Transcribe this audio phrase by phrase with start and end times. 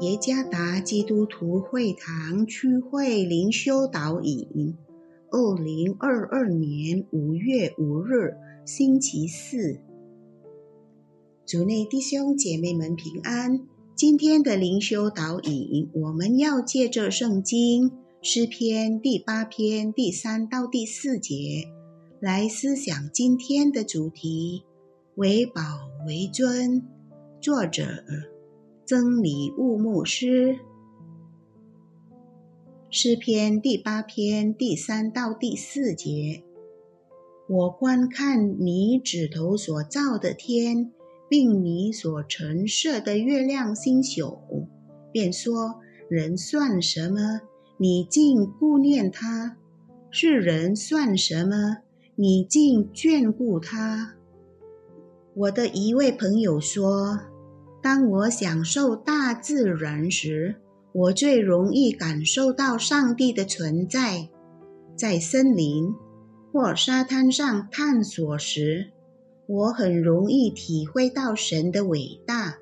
[0.00, 4.74] 耶加达基督徒会堂区会灵修导引，
[5.30, 9.78] 二零二二年五月五日，星期四。
[11.44, 13.60] 主内弟兄姐妹们平安。
[13.94, 17.92] 今天的灵修导引，我们要借着圣经
[18.22, 21.68] 诗篇第八篇第三到第四节
[22.20, 24.62] 来思想今天的主题：
[25.16, 25.60] 为宝
[26.06, 26.82] 为尊。
[27.38, 27.84] 作者。
[28.90, 30.58] 僧礼物牧师
[32.90, 36.42] 诗篇第八篇第三到第四节，
[37.48, 40.90] 我观看你指头所造的天，
[41.28, 44.66] 并你所陈设的月亮星宿，
[45.12, 45.76] 便说：
[46.08, 47.42] 人算什么？
[47.78, 49.54] 你竟顾念他；
[50.10, 51.76] 是人算什么？
[52.16, 54.16] 你竟眷顾他。
[55.36, 57.20] 我的一位朋友说。
[57.82, 60.56] 当我享受大自然时，
[60.92, 64.28] 我最容易感受到上帝的存在。
[64.96, 65.94] 在森林
[66.52, 68.90] 或沙滩上探索时，
[69.46, 72.58] 我很容易体会到神的伟大。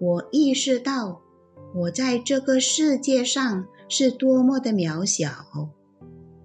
[0.00, 1.20] 我意识到
[1.74, 5.30] 我在这个世界上是多么的渺小。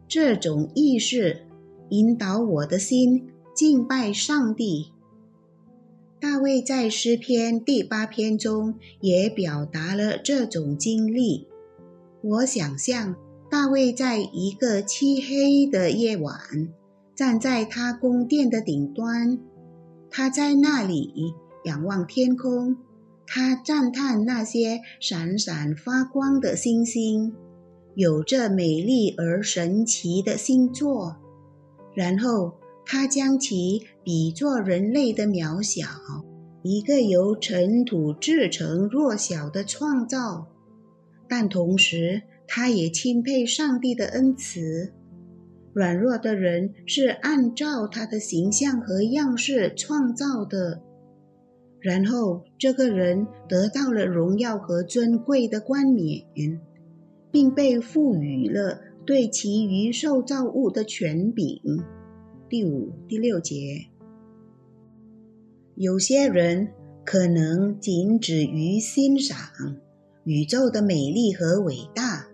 [0.08, 1.48] 这种意识
[1.90, 4.93] 引导我的心敬拜上帝。
[6.24, 11.50] 大卫在诗篇第八篇中也表达了这种经历。
[12.22, 13.18] 我想象
[13.52, 16.40] 大卫在一个漆黑的夜晚，
[17.14, 19.38] 站在他宫殿的顶端，
[20.10, 21.34] 他在那里
[21.66, 22.78] 仰望天空，
[23.28, 27.36] 他赞叹那些闪闪发光的星星，
[27.96, 31.18] 有着美丽而神奇的星座，
[31.94, 32.54] 然后。
[32.86, 35.88] 他将其比作人类的渺小，
[36.62, 40.48] 一个由尘土制成弱小的创造，
[41.28, 44.92] 但同时他也钦佩上帝的恩慈。
[45.74, 50.82] 软弱的人是按照他的形象和样式创造的，
[51.80, 56.24] 然后这个人得到了荣耀和尊贵的冠冕，
[57.32, 61.60] 并被赋予了对其余受造物的权柄。
[62.54, 63.88] 第五、第六节，
[65.74, 66.68] 有些人
[67.04, 69.36] 可能仅止于欣赏
[70.24, 72.28] 宇宙的美丽和伟大，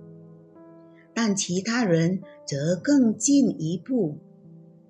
[1.13, 4.17] 但其他人则更进一步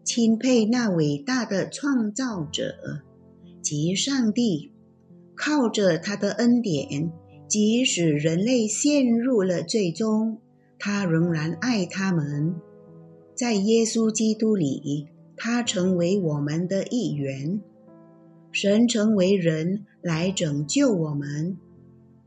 [0.03, 2.73] 钦佩那伟大的创造者
[3.61, 4.71] 及上帝。
[5.35, 7.11] 靠着他的恩典，
[7.47, 10.39] 即使人类陷入了最终，
[10.79, 12.55] 他仍然爱他们。
[13.35, 15.07] 在耶稣基督里。
[15.39, 17.61] 他成为我们的一员，
[18.51, 21.57] 神成为人来拯救我们。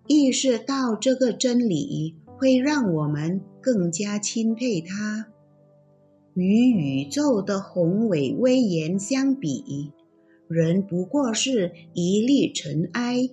[0.06, 5.26] 意识到这个真理，会让我们更加钦佩他。
[6.34, 9.92] 与宇宙的宏伟威严相比，
[10.48, 13.28] 人不过是一粒尘埃。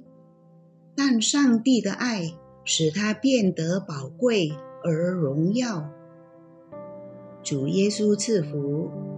[0.95, 2.33] 但上帝的爱
[2.65, 4.51] 使他变得宝贵
[4.83, 5.89] 而荣耀。
[7.41, 9.08] 主耶稣赐福。